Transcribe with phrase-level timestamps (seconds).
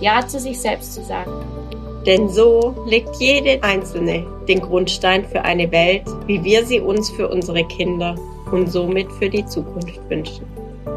[0.00, 1.32] Ja zu sich selbst zu sagen.
[2.06, 7.28] Denn so legt jede Einzelne den Grundstein für eine Welt, wie wir sie uns für
[7.28, 8.14] unsere Kinder
[8.52, 10.46] und somit für die Zukunft wünschen.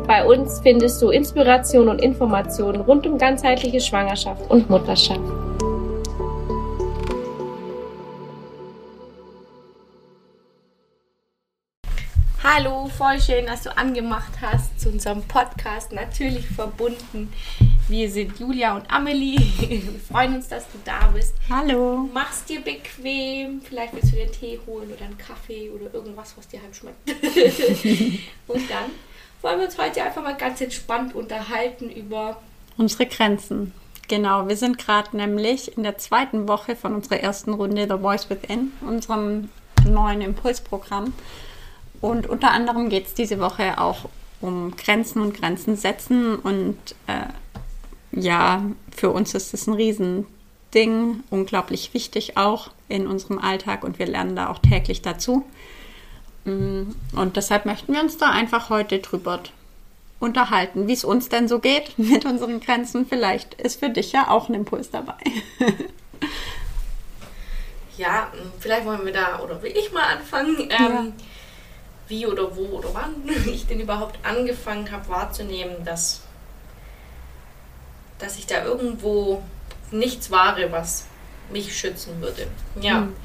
[0.07, 5.19] Bei uns findest du Inspiration und Informationen rund um ganzheitliche Schwangerschaft und Mutterschaft.
[12.43, 15.91] Hallo, voll schön, dass du angemacht hast zu unserem Podcast.
[15.91, 17.31] Natürlich verbunden.
[17.91, 19.37] Wir sind Julia und Amelie.
[19.59, 21.33] Wir freuen uns, dass du da bist.
[21.49, 22.09] Hallo.
[22.13, 23.59] Mach's dir bequem.
[23.61, 26.73] Vielleicht willst du dir einen Tee holen oder einen Kaffee oder irgendwas, was dir halt
[26.73, 27.09] schmeckt.
[28.47, 28.91] und dann
[29.41, 32.41] wollen wir uns heute einfach mal ganz entspannt unterhalten über
[32.77, 33.73] unsere Grenzen.
[34.07, 38.29] Genau, wir sind gerade nämlich in der zweiten Woche von unserer ersten Runde The Voice
[38.29, 39.49] Within, unserem
[39.85, 41.13] neuen Impulsprogramm.
[41.99, 44.07] Und unter anderem geht es diese Woche auch
[44.39, 46.37] um Grenzen und Grenzen setzen.
[46.37, 47.27] Und äh,
[48.11, 48.63] ja,
[48.95, 54.35] für uns ist es ein Riesending, unglaublich wichtig auch in unserem Alltag und wir lernen
[54.35, 55.45] da auch täglich dazu.
[56.45, 59.41] Mm, und deshalb möchten wir uns da einfach heute drüber
[60.19, 63.05] unterhalten, wie es uns denn so geht mit unseren Grenzen.
[63.05, 65.17] Vielleicht ist für dich ja auch ein Impuls dabei.
[67.97, 68.27] ja,
[68.59, 70.57] vielleicht wollen wir da, oder will ich mal anfangen.
[70.59, 71.05] Ähm, ja
[72.11, 73.15] wie oder wo oder wann
[73.47, 76.21] ich denn überhaupt angefangen habe wahrzunehmen, dass,
[78.21, 79.41] dass ich da irgendwo
[79.91, 81.05] nichts wahre, was
[81.51, 82.47] mich schützen würde.
[82.79, 83.15] Ja, mhm.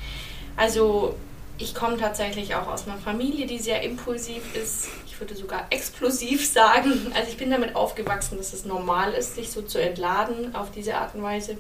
[0.57, 1.17] also
[1.59, 4.89] ich komme tatsächlich auch aus einer Familie, die sehr impulsiv ist.
[5.07, 7.13] Ich würde sogar explosiv sagen.
[7.15, 10.97] Also ich bin damit aufgewachsen, dass es normal ist, sich so zu entladen auf diese
[10.97, 11.57] Art und Weise.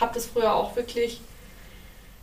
[0.00, 1.20] Habe das früher auch wirklich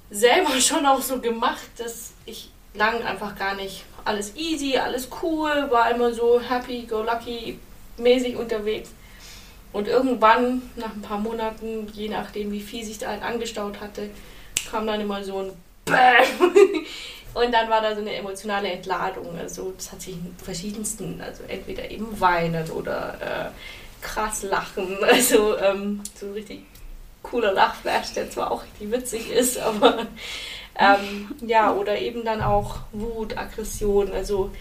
[0.09, 5.68] selber schon auch so gemacht, dass ich lang einfach gar nicht alles easy, alles cool,
[5.70, 7.59] war immer so happy, go lucky
[7.97, 8.90] mäßig unterwegs.
[9.73, 14.09] Und irgendwann, nach ein paar Monaten, je nachdem wie viel sich da halt angestaut hatte,
[14.69, 15.51] kam dann immer so ein
[15.85, 16.51] Bäm.
[17.34, 19.35] Und dann war da so eine emotionale Entladung.
[19.38, 24.97] Also das hat sich in verschiedensten, also entweder eben weinen oder äh, krass lachen.
[25.01, 26.59] Also ähm, so ein richtig
[27.23, 30.05] cooler Lachflash, der zwar auch richtig witzig ist, aber
[30.78, 34.51] ähm, ja, oder eben dann auch Wut, Aggression, also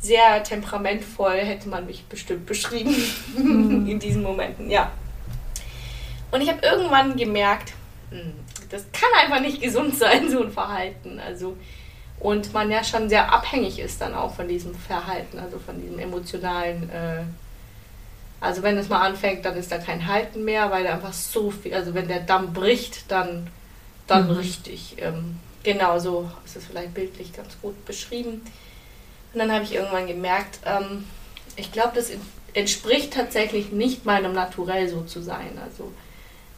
[0.00, 2.94] sehr temperamentvoll hätte man mich bestimmt beschrieben
[3.36, 3.86] mhm.
[3.88, 4.90] in diesen Momenten, ja.
[6.30, 7.72] Und ich habe irgendwann gemerkt,
[8.10, 8.32] hm,
[8.70, 11.20] das kann einfach nicht gesund sein, so ein Verhalten.
[11.20, 11.56] Also,
[12.18, 15.98] und man ja schon sehr abhängig ist dann auch von diesem Verhalten, also von diesem
[15.98, 16.88] emotionalen.
[16.90, 17.22] Äh,
[18.40, 21.74] also wenn es mal anfängt, dann ist da kein Halten mehr, weil einfach so viel,
[21.74, 23.48] also wenn der Damm bricht, dann
[24.10, 24.32] dann mhm.
[24.32, 24.96] richtig.
[24.98, 28.42] Ähm, genau so ist es vielleicht bildlich ganz gut beschrieben.
[29.32, 31.04] Und dann habe ich irgendwann gemerkt, ähm,
[31.56, 32.10] ich glaube, das
[32.54, 35.58] entspricht tatsächlich nicht meinem Naturell so zu sein.
[35.62, 35.92] Also,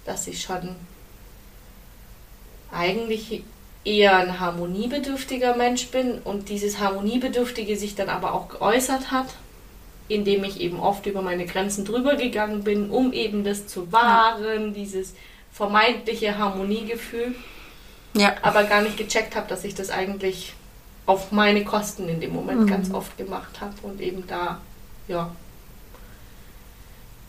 [0.05, 0.75] dass ich schon
[2.71, 3.45] eigentlich
[3.85, 9.27] eher ein harmoniebedürftiger Mensch bin und dieses Harmoniebedürftige sich dann aber auch geäußert hat,
[10.09, 14.69] indem ich eben oft über meine Grenzen drüber gegangen bin, um eben das zu wahren,
[14.69, 14.73] ja.
[14.73, 15.15] dieses
[15.53, 17.35] vermeintliche Harmoniegefühl.
[18.15, 18.35] Ja.
[18.43, 20.55] Aber gar nicht gecheckt habe, dass ich das eigentlich
[21.07, 22.67] auf meine Kosten in dem Moment mhm.
[22.67, 24.61] ganz oft gemacht habe und eben da,
[25.09, 25.31] ja,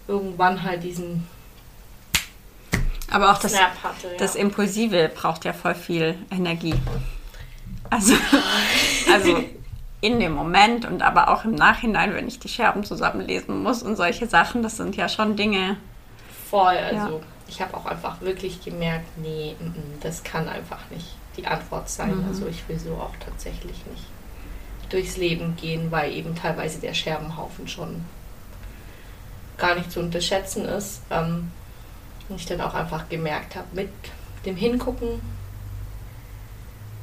[0.07, 1.27] irgendwann halt diesen.
[3.11, 4.17] Aber auch das, hatte, ja.
[4.17, 6.75] das Impulsive braucht ja voll viel Energie.
[7.89, 8.15] Also,
[9.13, 9.43] also
[10.01, 13.95] in dem Moment und aber auch im Nachhinein, wenn ich die Scherben zusammenlesen muss und
[13.95, 15.77] solche Sachen, das sind ja schon Dinge.
[16.49, 17.17] Voll, also.
[17.17, 17.19] Ja
[17.53, 21.89] ich habe auch einfach wirklich gemerkt, nee, m -m, das kann einfach nicht die Antwort
[21.89, 22.17] sein.
[22.17, 22.27] Mhm.
[22.27, 24.05] Also ich will so auch tatsächlich nicht
[24.89, 28.05] durchs Leben gehen, weil eben teilweise der Scherbenhaufen schon
[29.57, 31.01] gar nicht zu unterschätzen ist.
[31.09, 31.51] Ähm,
[32.29, 33.89] und ich dann auch einfach gemerkt habe, mit
[34.45, 35.21] dem Hingucken,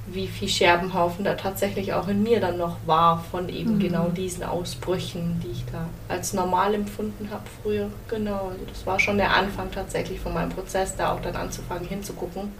[0.06, 3.80] wie viel Scherbenhaufen da tatsächlich auch in mir dann noch war von eben mhm.
[3.80, 7.90] genau diesen Ausbrüchen, die ich da als normal empfunden habe früher.
[8.08, 11.86] Genau, also das war schon der Anfang tatsächlich von meinem Prozess, da auch dann anzufangen
[11.86, 12.52] hinzugucken.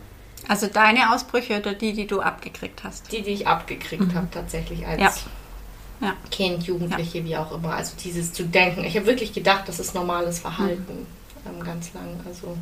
[0.50, 3.12] Also deine Ausbrüche oder die, die du abgekriegt hast?
[3.12, 4.14] Die, die ich abgekriegt mhm.
[4.14, 6.08] habe tatsächlich als ja.
[6.08, 6.14] Ja.
[6.32, 7.24] Kind, Jugendliche, ja.
[7.24, 7.74] wie auch immer.
[7.74, 8.82] Also dieses zu denken.
[8.82, 11.06] Ich habe wirklich gedacht, das ist normales Verhalten.
[11.46, 12.18] ähm, ganz lang.
[12.26, 12.56] Also,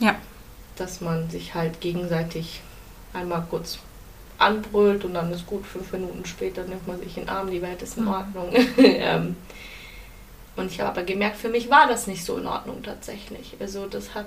[0.00, 0.16] Ja.
[0.76, 2.60] dass man sich halt gegenseitig
[3.14, 3.78] einmal kurz
[4.36, 7.62] anbrüllt und dann ist gut, fünf Minuten später nimmt man sich in den Arm, die
[7.62, 8.10] Welt ist in Mhm.
[8.10, 8.48] Ordnung.
[8.76, 9.36] ähm,
[10.56, 13.54] und ich habe aber gemerkt, für mich war das nicht so in Ordnung tatsächlich.
[13.60, 14.26] Also das hat,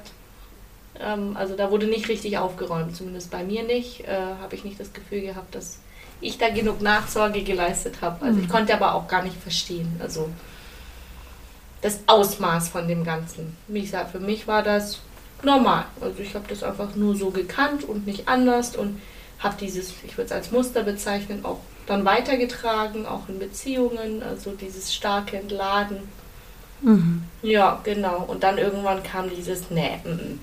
[1.00, 4.80] ähm, also da wurde nicht richtig aufgeräumt, zumindest bei mir nicht, äh, habe ich nicht
[4.80, 5.80] das Gefühl gehabt, dass
[6.22, 8.26] ich da genug Nachsorge geleistet habe.
[8.26, 8.52] Also ich Mhm.
[8.52, 10.30] konnte aber auch gar nicht verstehen, also
[11.82, 13.56] das Ausmaß von dem Ganzen.
[13.68, 15.00] Wie gesagt, für mich war das
[15.44, 15.86] normal.
[16.02, 19.02] Also ich habe das einfach nur so gekannt und nicht anders und
[19.40, 24.52] habe dieses, ich würde es als Muster bezeichnen, auch dann weitergetragen, auch in Beziehungen, also
[24.52, 25.98] dieses starke Entladen.
[26.82, 27.24] Mhm.
[27.44, 28.24] Ja, genau.
[28.28, 30.40] Und dann irgendwann kam dieses, nee, mm, mm.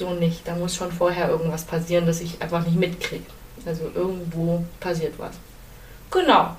[0.00, 0.48] So nicht.
[0.48, 3.24] Da muss schon vorher irgendwas passieren, dass ich einfach nicht mitkriege.
[3.64, 5.36] Also irgendwo passiert was.
[6.10, 6.56] Genau.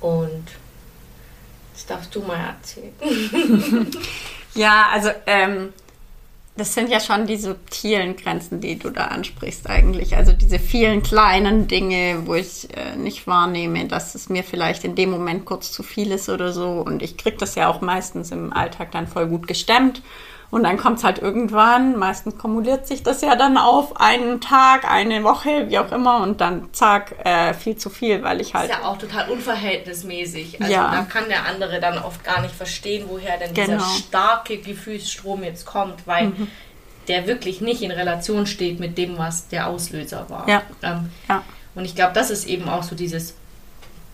[0.00, 0.44] Und
[1.74, 3.90] das darfst du mal erzählen.
[4.54, 5.72] Ja, also ähm,
[6.56, 10.16] das sind ja schon die subtilen Grenzen, die du da ansprichst eigentlich.
[10.16, 14.94] Also diese vielen kleinen Dinge, wo ich äh, nicht wahrnehme, dass es mir vielleicht in
[14.94, 16.68] dem Moment kurz zu viel ist oder so.
[16.68, 20.02] Und ich krieg das ja auch meistens im Alltag dann voll gut gestemmt.
[20.52, 24.84] Und dann kommt es halt irgendwann, meistens kumuliert sich das ja dann auf einen Tag,
[24.88, 28.60] eine Woche, wie auch immer, und dann zack, äh, viel zu viel, weil ich Das
[28.60, 28.70] halt.
[28.70, 30.60] ist ja auch total unverhältnismäßig.
[30.60, 30.90] Also Ja.
[30.90, 33.66] da kann der andere dann oft gar nicht verstehen, woher denn Genau.
[33.72, 33.78] Mhm.
[33.78, 36.32] dieser starke Gefühlsstrom jetzt kommt, weil
[37.08, 40.46] der wirklich nicht in Relation steht mit dem, was der Auslöser war.
[40.48, 40.62] Ja.
[40.82, 41.42] Ähm, Ja.
[41.74, 43.34] Und ich glaube, das ist eben auch so dieses,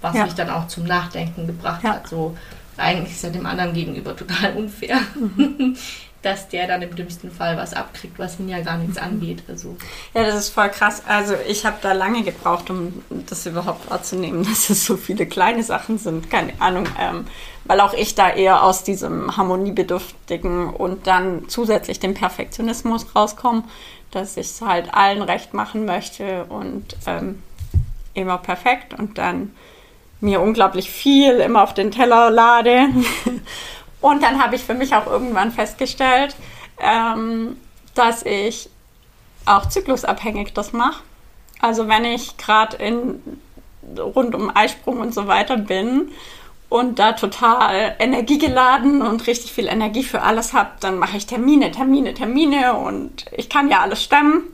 [0.00, 0.23] was Ja.
[0.25, 1.94] mich dann auch zum Nachdenken gebracht Ja.
[1.94, 2.06] hat.
[2.08, 2.37] So,
[2.76, 5.76] eigentlich ist ja dem anderen gegenüber total unfair, Mhm.
[6.23, 9.03] dass der dann im dümmsten Fall was abkriegt, was ihn ja gar nichts Mhm.
[9.05, 9.43] angeht.
[9.49, 9.76] Also,
[10.15, 11.03] Ja, das ist voll krass.
[11.06, 15.62] Also ich habe da lange gebraucht, um das überhaupt wahrzunehmen, dass es so viele kleine
[15.62, 16.29] Sachen sind.
[16.31, 17.26] Keine Ahnung, ähm,
[17.65, 23.65] weil auch ich da eher aus diesem harmoniebedürftigen und dann zusätzlich dem Perfektionismus rauskomme,
[24.11, 27.43] dass ich es halt allen recht machen möchte und ähm,
[28.15, 29.53] immer perfekt und dann
[30.20, 32.88] mir unglaublich viel immer auf den Teller lade.
[34.00, 36.36] Und dann habe ich für mich auch irgendwann festgestellt,
[36.80, 37.56] ähm,
[37.94, 38.70] dass ich
[39.46, 41.02] auch zyklusabhängig das mache.
[41.60, 43.40] Also wenn ich gerade in
[43.96, 46.10] rund um Eisprung und so weiter bin
[46.68, 51.72] und da total energiegeladen und richtig viel Energie für alles habe, dann mache ich Termine,
[51.72, 54.44] Termine, Termine und ich kann ja alles stemmen.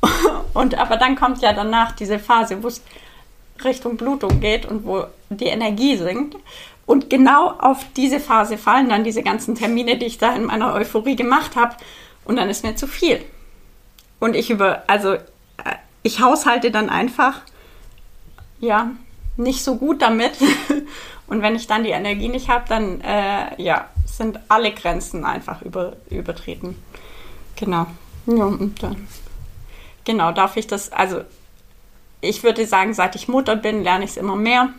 [0.54, 2.82] Und aber dann kommt ja danach diese Phase, wo es
[3.64, 6.36] Richtung Blutung geht und wo die Energie sinkt.
[6.86, 10.74] Und genau auf diese Phase fallen dann diese ganzen Termine, die ich da in meiner
[10.74, 11.76] Euphorie gemacht habe.
[12.24, 13.22] Und dann ist mir zu viel.
[14.20, 15.20] Und ich über, also äh,
[16.02, 17.42] ich haushalte dann einfach,
[18.60, 18.90] ja,
[19.36, 20.32] nicht so gut damit.
[21.26, 25.62] Und wenn ich dann die Energie nicht habe, dann, äh, ja, sind alle Grenzen einfach
[25.62, 26.82] über, übertreten.
[27.56, 27.86] Genau.
[28.26, 29.08] Ja, und dann,
[30.04, 31.22] genau, darf ich das, also
[32.20, 34.70] ich würde sagen, seit ich Mutter bin, lerne ich es immer mehr,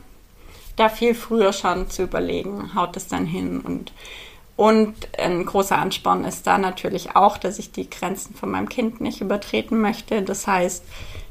[0.76, 3.92] da viel früher schon zu überlegen, haut es dann hin und
[4.56, 9.00] und ein großer Ansporn ist da natürlich auch, dass ich die Grenzen von meinem Kind
[9.00, 10.22] nicht übertreten möchte.
[10.22, 10.84] Das heißt,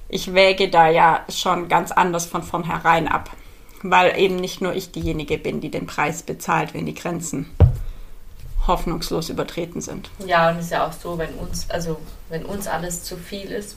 [0.08, 3.28] ich wäge da ja schon ganz anders von vornherein ab,
[3.82, 7.50] weil eben nicht nur ich diejenige bin, die den Preis bezahlt, wenn die Grenzen
[8.66, 10.10] hoffnungslos übertreten sind.
[10.24, 13.50] ja, und es ist ja auch so, wenn uns, also wenn uns alles zu viel
[13.50, 13.76] ist,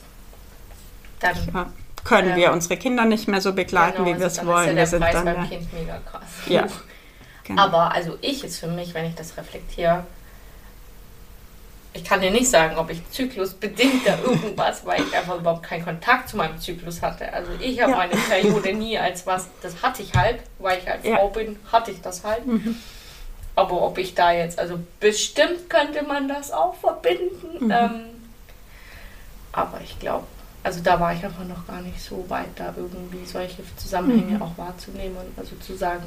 [1.20, 1.66] dann Ja,
[2.04, 2.36] können Ja.
[2.36, 4.58] wir unsere Kinder nicht mehr so begleiten, Genau, wie wir also es dann wollen.
[4.60, 6.22] Ist ja wir der sind Preis dann Kind mega krass.
[6.46, 6.66] Ja.
[7.44, 7.62] genau.
[7.62, 10.04] Aber also ich ist für mich, wenn ich das reflektiere,
[11.94, 15.84] ich kann dir nicht sagen, ob ich zyklusbedingt da irgendwas, weil ich einfach überhaupt keinen
[15.84, 17.30] Kontakt zu meinem Zyklus hatte.
[17.32, 17.98] Also ich habe Ja.
[17.98, 21.12] meine Periode nie als was, das hatte ich halt, weil ich halt Ja.
[21.12, 21.16] Mhm.
[21.18, 22.40] Frau bin, hatte ich das halt.
[23.54, 27.66] Aber ob ich da jetzt, also bestimmt könnte man das auch verbinden.
[27.66, 27.70] Mhm.
[27.70, 28.00] Ähm,
[29.52, 30.24] aber ich glaube,
[30.64, 34.42] also da war ich einfach noch gar nicht so weit, da irgendwie solche Zusammenhänge Mhm.
[34.42, 35.16] auch wahrzunehmen.
[35.36, 36.04] Also zu sagen,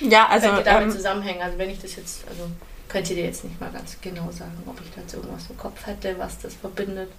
[0.00, 1.42] ja, also könnte damit ähm, zusammenhängen.
[1.42, 2.50] Also wenn ich das jetzt, also
[2.88, 5.56] könnt ihr dir jetzt nicht mal ganz genau sagen, ob ich da jetzt irgendwas im
[5.56, 7.10] Kopf hätte, was das verbindet.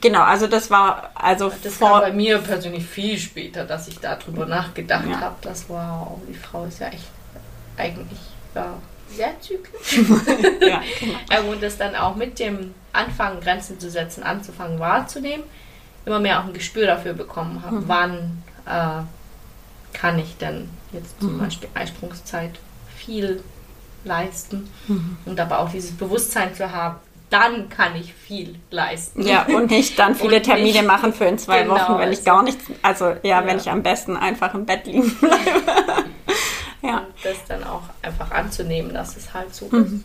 [0.00, 4.46] genau, also das war also Das vor bei mir persönlich viel später, dass ich darüber
[4.46, 5.20] nachgedacht Ja.
[5.20, 5.36] habe.
[5.42, 7.06] Das wow, die Frau ist ja echt
[7.76, 8.18] eigentlich
[8.54, 8.74] ja,
[9.16, 9.98] sehr zyklisch.
[10.60, 11.50] ja, genau.
[11.52, 15.44] Und das dann auch mit dem Anfangen, Grenzen zu setzen, anzufangen wahrzunehmen,
[16.06, 17.84] immer mehr auch ein Gespür dafür bekommen habe, Mhm.
[17.86, 21.40] wann äh, kann ich denn jetzt zum Mhm.
[21.40, 22.52] Beispiel Eisprungszeit
[22.96, 23.42] viel
[24.04, 25.18] leisten Mhm.
[25.26, 26.96] und aber auch dieses Bewusstsein zu haben,
[27.30, 29.22] dann kann ich viel leisten.
[29.26, 32.18] Ja, und nicht dann viele Termine nicht- machen für in zwei Genau, Wochen, wenn ich
[32.18, 33.62] also- gar nichts, also ja, wenn Ja.
[33.62, 36.04] ich am besten einfach im Bett liegen bleibe.
[36.82, 40.04] Ja, Und das dann auch einfach anzunehmen, dass es halt so ist.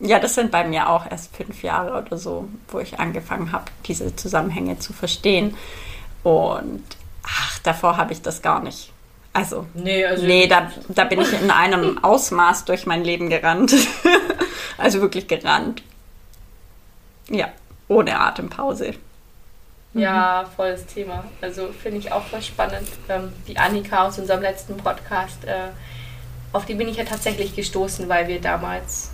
[0.00, 3.66] Ja, das sind bei mir auch erst fünf Jahre oder so, wo ich angefangen habe,
[3.86, 5.56] diese Zusammenhänge zu verstehen.
[6.24, 6.82] Und
[7.24, 8.92] ach, davor habe ich das gar nicht.
[9.32, 13.74] Also, Nee, also- nee da, da bin ich in einem Ausmaß durch mein Leben gerannt.
[14.78, 15.82] also wirklich gerannt.
[17.28, 17.48] Ja,
[17.88, 18.94] ohne Atempause.
[19.94, 21.24] Ja, volles Thema.
[21.40, 22.88] Also finde ich auch voll spannend.
[23.08, 25.68] Ähm, die Annika aus unserem letzten Podcast, äh,
[26.52, 29.10] auf die bin ich ja tatsächlich gestoßen, weil wir damals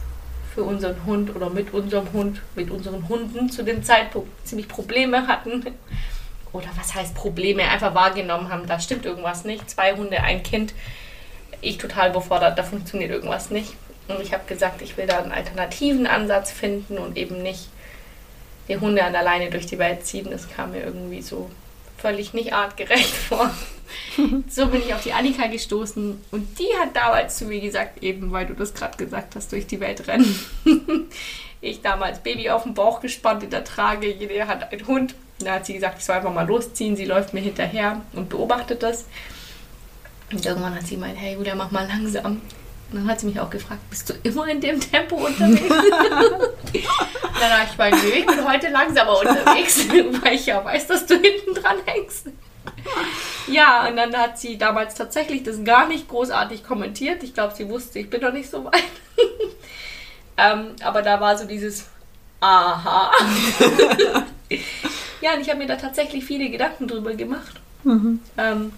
[0.55, 5.27] für unseren Hund oder mit unserem Hund, mit unseren Hunden zu dem Zeitpunkt ziemlich Probleme
[5.29, 5.65] hatten.
[6.53, 7.63] Oder was heißt Probleme?
[7.63, 9.69] Einfach wahrgenommen haben, da stimmt irgendwas nicht.
[9.71, 10.75] Zwei Hunde, ein Kind.
[11.61, 13.75] Ich total befordert, da funktioniert irgendwas nicht.
[14.09, 17.69] Und ich habe gesagt, ich will da einen alternativen Ansatz finden und eben nicht
[18.69, 20.29] die Hunde an der Leine durch die Welt ziehen.
[20.31, 21.51] Das kam mir irgendwie so
[21.99, 23.51] völlig nicht artgerecht vor.
[24.49, 28.33] so bin ich auf die Annika gestoßen und die hat damals zu mir gesagt, eben
[28.33, 30.39] weil du das gerade gesagt hast, durch die Welt rennen.
[31.61, 35.15] ich damals Baby auf dem Bauch gespannt in der Trage, jeder hat einen Hund.
[35.41, 36.97] Da hat sie gesagt, ich soll einfach mal losziehen.
[36.97, 39.07] Sie läuft mir hinterher und beobachtet das.
[40.33, 42.43] Und irgendwann hat sie gemeint, hey Julia, mach mal langsam.
[42.91, 45.69] Und dann hat sie mich auch gefragt, bist du immer in dem Tempo unterwegs?
[47.41, 49.87] dann habe ich nö, ich bin heute langsamer unterwegs,
[50.23, 52.29] weil ich ja weiß, dass du hinten dran hängst.
[53.47, 57.23] Ja, und dann hat sie damals tatsächlich das gar nicht großartig kommentiert.
[57.23, 58.83] Ich glaube, sie wusste, ich bin noch nicht so weit.
[60.39, 61.87] ähm, aber da war so dieses
[62.41, 63.11] Aha.
[65.21, 67.61] ja, und ich habe mir da tatsächlich viele Gedanken drüber gemacht.
[67.85, 68.73] Ähm,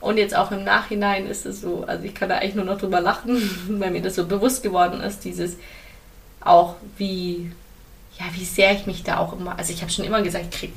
[0.00, 2.78] und jetzt auch im Nachhinein ist es so, also ich kann da eigentlich nur noch
[2.78, 3.38] drüber lachen,
[3.80, 5.56] weil mir das so bewusst geworden ist, dieses
[6.40, 7.52] auch wie,
[8.18, 10.58] ja, wie sehr ich mich da auch immer, also ich habe schon immer gesagt, ich
[10.58, 10.72] krieg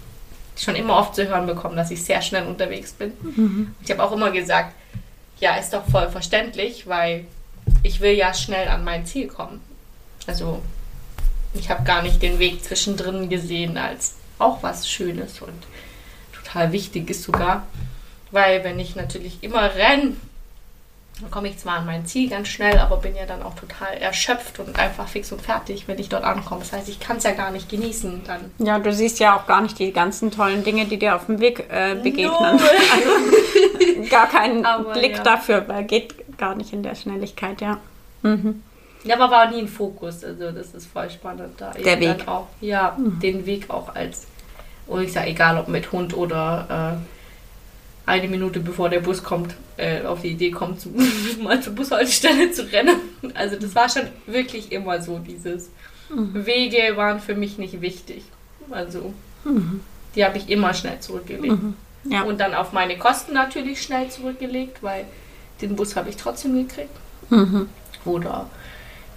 [0.57, 3.13] schon immer oft zu hören bekommen, dass ich sehr schnell unterwegs bin.
[3.83, 4.75] Ich habe auch immer gesagt,
[5.39, 7.25] ja, ist doch voll verständlich, weil
[7.81, 9.61] ich will ja schnell an mein Ziel kommen.
[10.27, 10.61] Also
[11.53, 15.53] ich habe gar nicht den Weg zwischendrin gesehen als auch was Schönes und
[16.33, 17.65] total Wichtiges sogar.
[18.33, 20.13] Weil wenn ich natürlich immer renne,
[21.21, 23.93] dann komme ich zwar an mein Ziel ganz schnell, aber bin ja dann auch total
[23.93, 26.61] erschöpft und einfach fix und fertig, wenn ich dort ankomme.
[26.61, 28.51] Das heißt, ich kann es ja gar nicht genießen dann.
[28.57, 31.39] Ja, du siehst ja auch gar nicht die ganzen tollen Dinge, die dir auf dem
[31.39, 32.57] Weg äh, begegnen.
[32.57, 32.59] Null.
[32.93, 35.23] Also, gar keinen Aber Blick ja.
[35.23, 37.77] dafür, weil geht gar nicht in der Schnelligkeit, ja.
[38.23, 38.63] Mhm.
[39.03, 40.23] Ja, aber war nie ein Fokus.
[40.23, 41.71] Also das ist voll spannend da.
[41.71, 42.27] Der Weg.
[42.27, 44.25] Auch, ja, den Weg auch als,
[44.87, 47.22] und ich sage, egal ob mit Hund oder äh,
[48.05, 50.89] eine Minute bevor der Bus kommt, äh, auf die Idee kommt, zu,
[51.41, 52.95] mal zur Bushaltestelle zu rennen.
[53.33, 55.69] Also das war schon wirklich immer so, dieses
[56.09, 58.23] Wege waren für mich nicht wichtig.
[58.69, 59.13] Also
[60.15, 61.57] die habe ich immer schnell zurückgelegt.
[62.05, 62.23] Ja.
[62.23, 65.05] Und dann auf meine Kosten natürlich schnell zurückgelegt, weil
[65.61, 66.95] den Bus habe ich trotzdem gekriegt.
[67.29, 67.69] Mhm.
[68.05, 68.49] Oder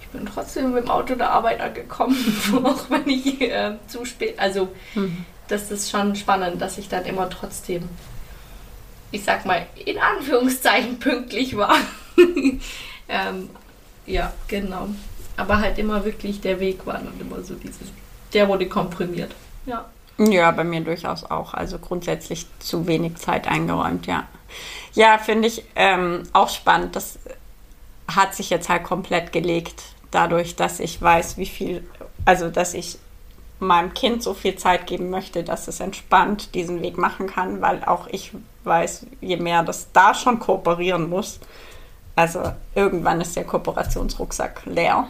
[0.00, 2.16] ich bin trotzdem mit dem Auto der Arbeit angekommen,
[2.64, 4.38] auch wenn ich äh, zu spät.
[4.38, 4.68] Also,
[5.48, 7.88] das ist schon spannend, dass ich dann immer trotzdem,
[9.10, 11.76] ich sag mal, in Anführungszeichen pünktlich war.
[13.08, 13.50] ähm,
[14.06, 14.88] ja, genau.
[15.36, 17.92] Aber halt immer wirklich der Weg war dann immer so dieses,
[18.32, 19.32] der wurde komprimiert.
[19.66, 19.86] Ja.
[20.18, 21.52] Ja, bei mir durchaus auch.
[21.52, 24.26] Also grundsätzlich zu wenig Zeit eingeräumt, ja.
[24.94, 26.96] Ja, finde ich ähm, auch spannend.
[26.96, 27.18] Das
[28.08, 31.86] hat sich jetzt halt komplett gelegt, dadurch, dass ich weiß, wie viel,
[32.24, 32.98] also dass ich
[33.58, 37.82] meinem Kind so viel Zeit geben möchte, dass es entspannt diesen Weg machen kann, weil
[37.84, 38.32] auch ich
[38.64, 41.40] weiß, je mehr das da schon kooperieren muss,
[42.16, 42.42] also
[42.74, 45.06] irgendwann ist der Kooperationsrucksack leer.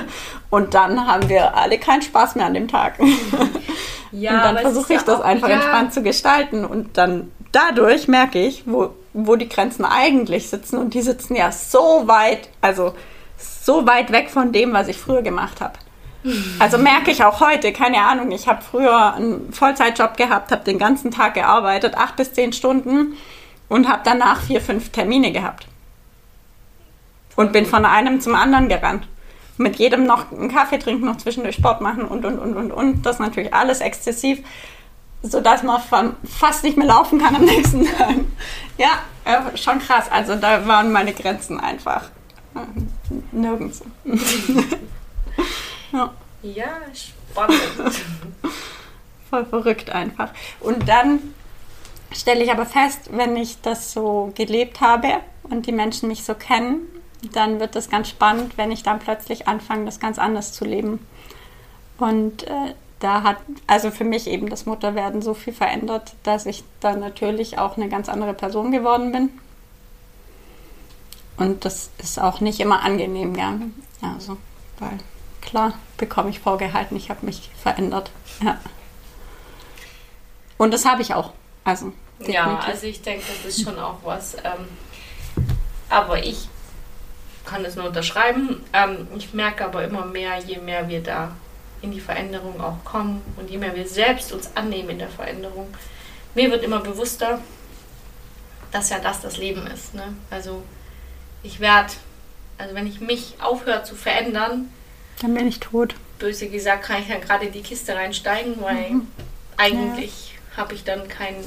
[0.50, 2.98] Und dann haben wir alle keinen Spaß mehr an dem Tag.
[4.12, 5.54] Ja, und dann versuche ich ja das einfach ja.
[5.54, 6.64] entspannt zu gestalten.
[6.64, 10.78] Und dann dadurch merke ich, wo, wo die Grenzen eigentlich sitzen.
[10.78, 12.92] Und die sitzen ja so weit, also
[13.38, 15.74] so weit weg von dem, was ich früher gemacht habe.
[16.58, 20.78] Also merke ich auch heute, keine Ahnung, ich habe früher einen Vollzeitjob gehabt, habe den
[20.78, 23.16] ganzen Tag gearbeitet, acht bis zehn Stunden
[23.68, 25.66] und habe danach vier, fünf Termine gehabt.
[27.36, 29.06] Und bin von einem zum anderen gerannt.
[29.56, 33.06] Mit jedem noch einen Kaffee trinken, noch zwischendurch Sport machen und, und, und, und, und.
[33.06, 34.40] Das natürlich alles exzessiv,
[35.22, 38.16] sodass man fast nicht mehr laufen kann am nächsten Tag.
[38.76, 40.10] Ja, äh, schon krass.
[40.10, 42.10] Also da waren meine Grenzen einfach
[42.54, 42.60] äh,
[43.32, 43.82] nirgends.
[45.92, 46.12] ja.
[46.42, 47.60] Ja, spannend.
[49.30, 50.30] Voll verrückt einfach.
[50.60, 51.34] Und dann
[52.12, 56.34] stelle ich aber fest, wenn ich das so gelebt habe und die Menschen mich so
[56.34, 56.80] kennen,
[57.32, 61.06] dann wird das ganz spannend, wenn ich dann plötzlich anfange, das ganz anders zu leben.
[61.98, 66.64] Und äh, da hat also für mich eben das Mutterwerden so viel verändert, dass ich
[66.80, 69.30] dann natürlich auch eine ganz andere Person geworden bin.
[71.36, 73.58] Und das ist auch nicht immer angenehm, ja.
[74.02, 74.36] Also,
[74.78, 74.98] weil
[75.40, 78.10] klar bekomme ich vorgehalten, ich habe mich verändert.
[78.42, 78.58] Ja.
[80.58, 81.32] Und das habe ich auch.
[81.64, 84.34] Also, Ja, also ich denke, das ist schon auch was.
[84.34, 84.68] Ähm,
[85.88, 86.48] aber ich
[87.44, 88.64] kann es nur unterschreiben.
[88.72, 91.32] Ähm, ich merke aber immer mehr, je mehr wir da
[91.82, 95.68] in die Veränderung auch kommen und je mehr wir selbst uns annehmen in der Veränderung,
[96.34, 97.40] mir wird immer bewusster,
[98.70, 99.94] dass ja das das Leben ist.
[99.94, 100.14] Ne?
[100.30, 100.62] Also
[101.42, 101.92] ich werde,
[102.58, 104.70] also wenn ich mich aufhöre zu verändern,
[105.20, 105.94] Dann bin ich tot.
[106.18, 108.92] böse gesagt, kann ich dann gerade in die Kiste reinsteigen, weil
[109.56, 111.44] eigentlich habe ich dann keinen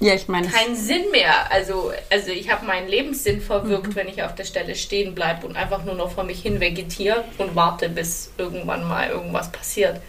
[0.00, 1.50] Ja, ich meine, keinen Sinn mehr.
[1.50, 5.56] Also, also ich habe meinen Lebenssinn verwirkt, wenn ich auf der Stelle stehen bleibe und
[5.56, 10.00] einfach nur noch vor mich hin vegetiere und warte, bis irgendwann mal irgendwas passiert.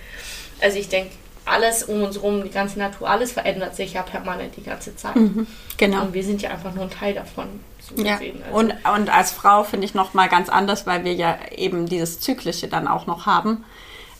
[0.62, 1.12] Also ich denke,
[1.50, 5.15] alles um uns rum, die ganze Natur, alles verändert sich ja permanent die ganze Zeit.
[5.77, 6.03] genau.
[6.03, 7.48] Und wir sind ja einfach nur ein Teil davon.
[7.79, 8.41] So Ja, gesehen.
[8.44, 11.88] Also, und, und als Frau finde ich noch mal ganz anders, weil wir ja eben
[11.88, 13.63] dieses Zyklische dann auch noch haben,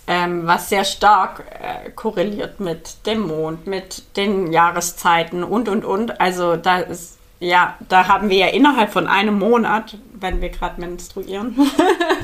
[0.07, 6.19] ähm, was sehr stark äh, korreliert mit dem Mond, mit den Jahreszeiten und, und, und.
[6.19, 10.81] Also da ist, ja, da haben wir ja innerhalb von einem Monat, wenn wir gerade
[10.81, 11.55] menstruieren,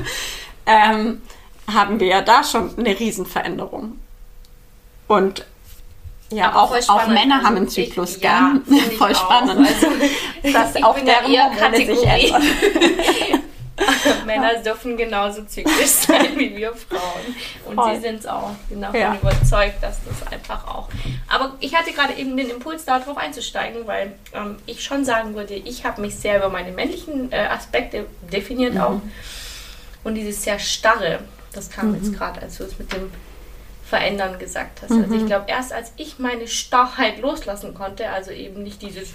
[0.66, 1.22] ähm,
[1.72, 3.98] haben wir ja da schon eine Riesenveränderung.
[5.08, 5.44] Und
[6.30, 7.06] ja, Aber auch, auch.
[7.06, 8.78] Männer Also haben einen ich- Zyklus, ja, gell?
[8.90, 9.66] ich Voll spannend.
[9.68, 9.86] Also,
[10.52, 12.42] dass ich auch deren eher Hormone sich ändern.
[14.24, 17.36] Männer dürfen genauso zyklisch sein wie wir Frauen.
[17.66, 17.94] Und Voll.
[17.94, 18.50] sie sind es auch.
[18.62, 19.14] Ich bin davon Ja.
[19.20, 20.88] überzeugt, dass das einfach auch.
[21.28, 25.54] Aber ich hatte gerade eben den Impuls, darauf einzusteigen, weil ähm, ich schon sagen würde,
[25.54, 28.80] ich habe mich sehr über meine männlichen äh, Aspekte definiert Mhm.
[28.80, 29.00] auch.
[30.04, 31.20] Und dieses sehr starre,
[31.52, 33.10] das kam jetzt gerade, als du es mit dem
[33.88, 34.90] Verändern gesagt hast.
[34.90, 35.20] Also Mhm.
[35.20, 39.10] ich glaube, erst als ich meine Starrheit loslassen konnte, also eben nicht dieses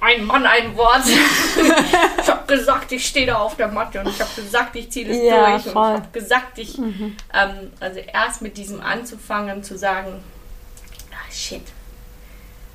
[0.00, 1.02] ein Mann, ein Wort.
[1.06, 5.06] ich habe gesagt, ich stehe da auf der Matte und ich habe gesagt, ich ziehe
[5.06, 5.90] das Ja, durch und voll.
[5.94, 10.22] ich habe gesagt, ich ähm, also erst mit diesem anzufangen zu sagen,
[11.12, 11.62] ah shit,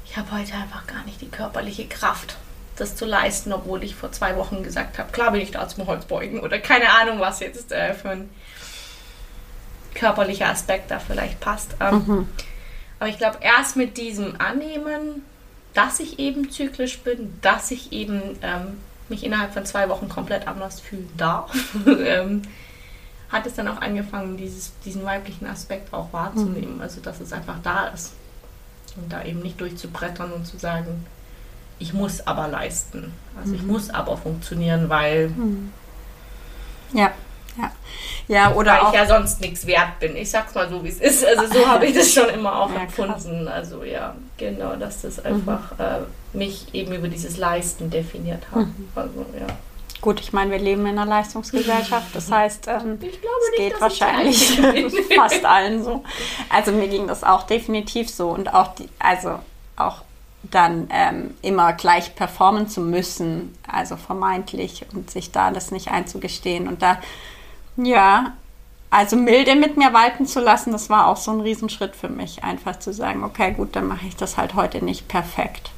[0.06, 2.38] ich habe heute einfach gar nicht die körperliche Kraft,
[2.78, 5.86] das zu leisten, obwohl ich vor zwei Wochen gesagt habe, klar bin ich da zum
[5.86, 8.30] Holzbeugen oder keine Ahnung, was jetzt äh, für ein
[9.98, 11.76] körperlicher Aspekt da vielleicht passt.
[11.80, 12.28] Ähm,
[13.00, 15.24] Aber ich glaube, erst mit diesem Annehmen,
[15.74, 18.78] dass ich eben zyklisch bin, dass ich eben ähm,
[19.10, 21.52] mich innerhalb von zwei Wochen komplett anders fühlen darf,
[21.86, 22.42] ähm,
[23.30, 26.82] hat es dann auch angefangen, dieses, diesen weiblichen Aspekt auch wahrzunehmen.
[26.82, 28.14] Also, dass es einfach da ist.
[28.96, 31.06] Und da eben nicht durchzubrettern und zu sagen,
[31.78, 33.14] ich muss aber leisten.
[33.40, 35.32] Also, ich muss aber funktionieren, weil,
[36.94, 37.12] Ja,
[37.58, 37.72] ja.
[38.30, 40.16] Ja, oder weil auch, ich ja sonst nichts wert bin.
[40.18, 41.26] Ich sag's mal so, wie es ist.
[41.26, 42.98] Also, so habe ich das schon immer auch Ja, krass.
[43.26, 43.48] empfunden.
[43.48, 46.00] Also, ja, genau, dass das einfach äh,
[46.34, 48.66] mich eben über dieses Leisten definiert hat.
[48.96, 49.48] Also, ja.
[50.02, 53.58] gut, ich meine, wir leben in einer Leistungsgesellschaft, das heißt, ähm, Ich glaube es nicht,
[53.58, 54.62] geht dass wahrscheinlich
[55.16, 56.04] fast allen so.
[56.50, 59.40] Also mir ging das auch definitiv so und auch die, also
[59.78, 60.02] auch
[60.44, 66.68] dann ähm, immer gleich performen zu müssen, also vermeintlich und sich da das nicht einzugestehen
[66.68, 67.00] und da
[67.78, 68.34] ja,
[68.90, 72.44] also milde mit mir walten zu lassen, das war auch so ein Riesenschritt für mich,
[72.44, 75.72] einfach zu sagen, okay, gut, dann mache ich das halt heute nicht perfekt.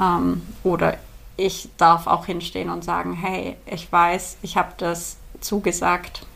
[0.00, 0.96] Ähm, oder
[1.36, 6.26] ich darf auch hinstehen und sagen, hey, ich weiß, ich habe das zugesagt,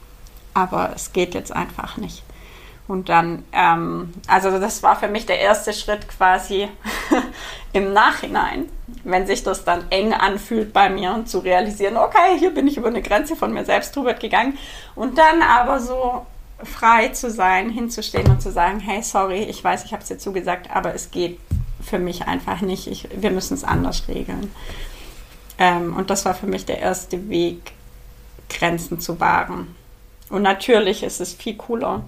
[0.55, 2.22] aber es geht jetzt einfach nicht.
[2.92, 6.68] Und dann, ähm, also das war für mich der erste Schritt quasi
[7.72, 8.68] im Nachhinein,
[9.02, 12.76] wenn sich das dann eng anfühlt bei mir und zu realisieren, okay, hier bin ich
[12.76, 14.59] über eine Grenze von mir selbst drüber gegangen
[14.94, 16.26] und dann aber so
[16.64, 20.18] frei zu sein, hinzustehen und zu sagen, hey, sorry, ich weiß, ich habe es dir
[20.18, 21.40] zugesagt, aber es geht
[21.83, 22.88] für mich einfach nicht.
[22.88, 24.52] Ich, wir müssen es anders regeln.
[25.57, 27.72] Ähm, und das war für mich der erste Weg,
[28.50, 29.74] Grenzen zu wahren.
[30.28, 32.05] Und natürlich ist es viel cooler,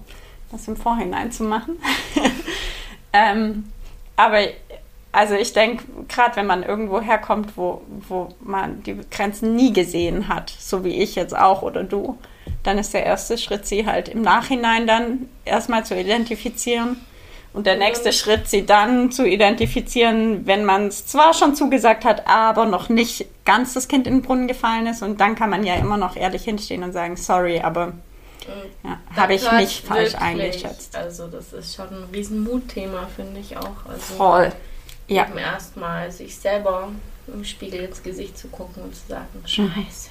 [0.55, 1.77] das im Vorhinein zu machen.
[3.13, 3.71] ähm,
[4.15, 4.39] aber
[5.11, 10.27] also ich denke, gerade wenn man irgendwo herkommt, wo, wo man die Grenzen nie gesehen
[10.27, 12.17] hat, so wie ich jetzt auch oder du,
[12.63, 16.97] dann ist der erste Schritt, sie halt im Nachhinein dann erstmal zu identifizieren.
[17.53, 22.27] Und der nächste Schritt, sie dann zu identifizieren, wenn man es zwar schon zugesagt hat,
[22.27, 25.01] aber noch nicht ganz das Kind in den Brunnen gefallen ist.
[25.01, 27.93] Und dann kann man ja immer noch ehrlich hinstehen und sagen, sorry, aber
[28.83, 30.95] ja, habe ich mich falsch wirklich, eingeschätzt.
[30.95, 33.85] Also das ist schon ein riesen Mutthema, finde ich auch.
[33.87, 34.51] Also Voll.
[35.07, 35.27] Ja.
[35.27, 36.89] Eben erstmal sich selber
[37.27, 40.09] im Spiegel ins Gesicht zu gucken und zu sagen, scheiße,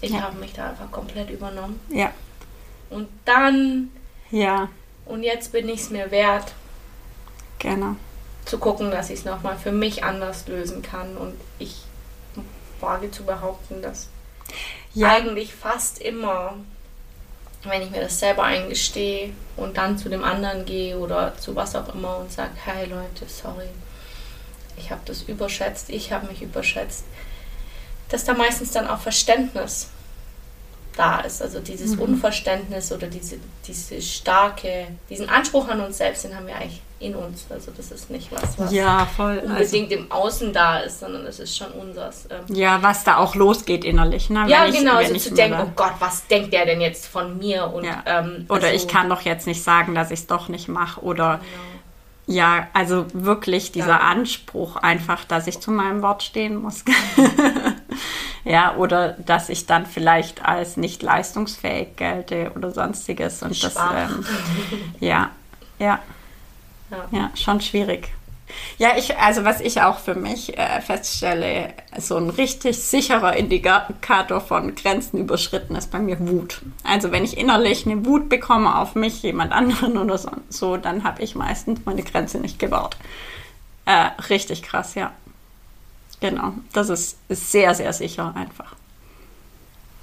[0.00, 0.22] ich Ja.
[0.22, 1.80] habe mich da einfach komplett übernommen.
[1.90, 2.12] Ja.
[2.90, 3.90] Und dann,
[4.30, 4.68] Ja,
[5.06, 6.52] und jetzt bin ich es mir wert,
[7.58, 7.96] genau.
[8.44, 11.16] zu gucken, dass ich es nochmal für mich anders lösen kann.
[11.16, 11.82] Und ich
[12.80, 14.08] wage zu behaupten, dass
[14.94, 15.08] Ja.
[15.08, 16.54] eigentlich fast immer,
[17.68, 21.74] wenn ich mir das selber eingestehe und dann zu dem anderen gehe oder zu was
[21.74, 23.68] auch immer und sage, hey Leute, sorry,
[24.76, 27.04] ich habe das überschätzt, ich habe mich überschätzt,
[28.08, 29.88] dass da meistens dann auch Verständnis
[30.96, 31.42] da ist.
[31.42, 36.56] Also dieses Unverständnis oder diese, diese starke, diesen Anspruch an uns selbst, den haben wir
[36.56, 37.44] eigentlich in uns.
[37.50, 39.38] Also das ist nicht was, was Ja, voll.
[39.40, 42.26] Also, unbedingt im Außen da ist, sondern es ist schon unseres.
[42.30, 44.30] Ähm, ja, was da auch losgeht innerlich.
[44.30, 44.46] Ne?
[44.48, 47.66] ja, ich- genau, so zu denken, oh Gott, was denkt der denn jetzt von mir?
[47.70, 48.02] Und, Ja.
[48.06, 51.02] ähm, Oder also- ich kann doch jetzt nicht sagen, dass ich es doch nicht mache.
[51.02, 51.40] Oder
[52.26, 52.38] Genau.
[52.38, 53.98] ja, also wirklich dieser Ja.
[54.00, 56.82] Anspruch einfach, dass ich zu meinem Wort stehen muss.
[58.46, 63.42] ja, oder dass ich dann vielleicht als nicht leistungsfähig gelte oder sonstiges.
[63.42, 64.08] Und das, Schwach.
[64.08, 64.24] ähm,
[65.00, 65.30] ja,
[65.78, 65.98] ja,
[66.90, 67.08] Ja.
[67.10, 68.12] ja, schon schwierig.
[68.78, 74.40] Ja, ich, also was ich auch für mich äh, feststelle, so ein richtig sicherer Indikator
[74.40, 76.62] von Grenzen überschritten ist bei mir Wut.
[76.84, 81.02] Also wenn ich innerlich eine Wut bekomme auf mich, jemand anderen oder so, so dann
[81.02, 82.96] habe ich meistens meine Grenze nicht gewahrt.
[83.86, 85.12] Äh, richtig krass, ja.
[86.20, 88.74] Genau, das ist, ist sehr, sehr sicher einfach.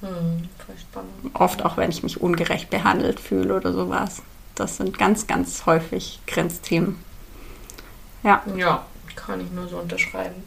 [0.01, 1.11] Hm, voll spannend.
[1.33, 4.21] Oft auch, wenn ich mich ungerecht behandelt fühle oder sowas.
[4.55, 6.97] Das sind ganz, ganz häufig Grenzthemen.
[8.21, 8.43] Ja.
[8.55, 10.43] Ja, kann ich nur so unterschreiben.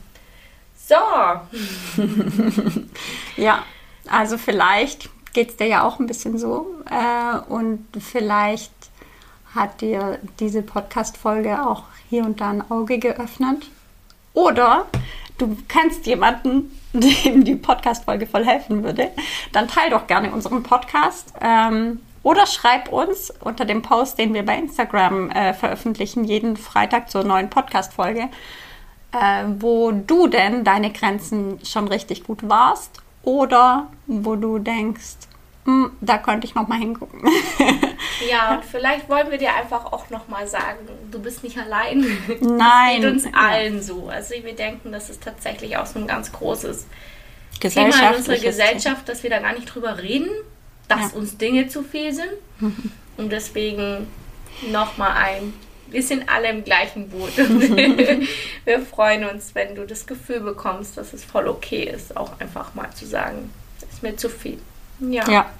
[0.77, 0.95] So,
[3.37, 3.65] Ja,
[4.09, 8.73] also vielleicht geht es dir ja auch ein bisschen so äh, und vielleicht
[9.55, 13.69] hat dir diese Podcast-Folge auch hier und da ein Auge geöffnet.
[14.33, 14.87] Oder
[15.39, 19.11] du kennst jemanden, dem die Podcast-Folge voll helfen würde,
[19.53, 21.33] dann teil doch gerne unseren Podcast.
[21.41, 27.09] Ähm, oder schreib uns unter dem Post, den wir bei Instagram äh, veröffentlichen, jeden Freitag
[27.09, 28.29] zur neuen Podcast-Folge,
[29.13, 35.29] äh, wo du denn deine Grenzen schon richtig gut warst oder wo du denkst,
[35.67, 37.21] "Hm, da könnte ich noch mal hingucken.
[38.31, 40.79] ja, und vielleicht wollen wir dir einfach auch nochmal sagen,
[41.11, 42.01] du bist nicht allein.
[42.41, 43.03] Nein.
[43.03, 44.09] Das geht uns allen so.
[44.09, 46.87] Also wir denken, das ist tatsächlich auch so ein ganz großes
[47.61, 50.29] Thema in unserer Gesellschaft, dass wir da gar nicht drüber reden,
[50.89, 51.19] dass Ja.
[51.19, 52.31] uns Dinge zu viel sind.
[53.17, 54.07] Und deswegen
[54.71, 55.55] nochmal ein.
[55.89, 57.37] Wir sind alle im gleichen Boot.
[58.65, 62.75] wir freuen uns, wenn du das Gefühl bekommst, dass es voll okay ist, auch einfach
[62.75, 63.51] mal zu sagen,
[63.81, 64.59] das ist mir zu viel.
[65.01, 65.51] Ja, Ja.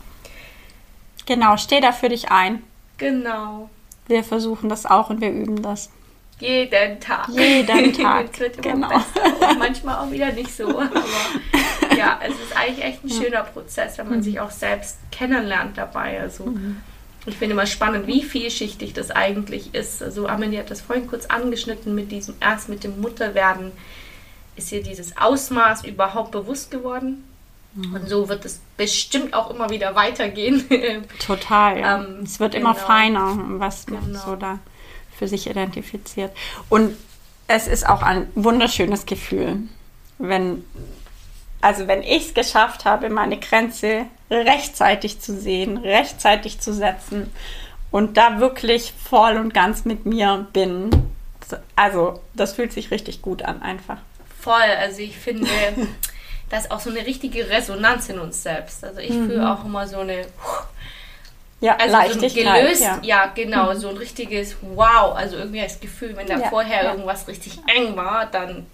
[1.27, 2.63] Genau, steh da für dich ein.
[2.97, 3.71] genau.
[4.09, 5.91] Wir versuchen das auch und wir üben das.
[6.39, 7.29] Jeden Tag.
[7.29, 8.89] Jeden Tag, es wird immer genau.
[8.89, 9.51] besser.
[9.51, 10.79] Und manchmal auch wieder nicht so.
[10.79, 10.91] Aber
[11.97, 16.21] ja, es ist eigentlich echt ein schöner Prozess, wenn man sich auch selbst kennenlernt dabei.
[16.21, 16.55] Also
[17.27, 20.03] ich finde immer spannend, wie vielschichtig das eigentlich ist.
[20.03, 23.73] Also Amelie hat das vorhin kurz angeschnitten mit diesem, erst mit dem Mutterwerden
[24.57, 27.25] ist ihr dieses Ausmaß überhaupt bewusst geworden.
[27.77, 30.65] Und so wird es bestimmt auch immer wieder weitergehen.
[31.19, 31.97] Total, ja.
[31.99, 32.87] Ähm, es wird immer genau.
[32.87, 34.25] feiner, was man Genau.
[34.25, 34.59] so da
[35.17, 36.35] für sich identifiziert.
[36.69, 36.97] Und
[37.49, 39.59] es ist auch ein wunderschönes Gefühl,
[40.19, 40.65] wenn,
[41.61, 47.31] also wenn ich es geschafft habe, meine Grenze rechtzeitig zu sehen, rechtzeitig zu setzen
[47.91, 50.91] und da wirklich voll und ganz mit mir bin.
[51.77, 53.99] Also, das fühlt sich richtig gut an, einfach.
[54.41, 55.47] Voll, also ich finde,
[56.51, 58.85] da ist auch so eine richtige Resonanz in uns selbst.
[58.85, 60.27] Also ich fühle auch immer so eine
[61.61, 61.93] Ja, also Mhm.
[61.93, 62.45] Leichtigkeit.
[62.45, 62.99] so gelöst, ja.
[63.03, 63.27] ja.
[63.35, 66.91] genau, so ein richtiges Wow, also irgendwie das Gefühl, wenn da Ja, vorher ja.
[66.91, 68.67] irgendwas richtig eng war, dann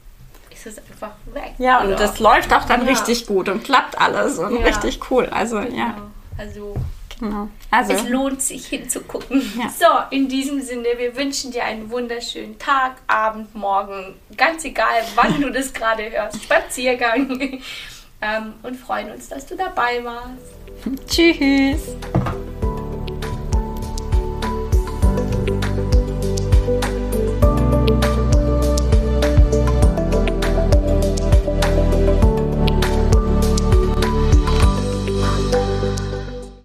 [0.50, 1.52] ist es einfach weg.
[1.58, 2.88] Ja, und Oder- das läuft auch dann Ja.
[2.90, 4.66] richtig gut und klappt alles und Ja.
[4.66, 5.26] richtig cool.
[5.30, 5.92] Also, ja, Genau.
[6.38, 6.74] Also
[7.22, 7.48] genau.
[7.70, 9.40] Also, es lohnt sich hinzugucken.
[9.58, 9.68] Ja.
[9.68, 15.40] So, in diesem Sinne, wir wünschen dir einen wunderschönen Tag, Abend, Morgen, ganz egal, wann
[15.40, 17.60] du das gerade hörst, Spaziergang.
[18.20, 21.08] ähm, und freuen uns, dass du dabei warst.
[21.08, 21.96] tschüss.